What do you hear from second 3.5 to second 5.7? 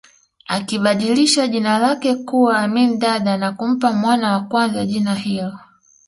kumpa mwana wa kwanza jina hilo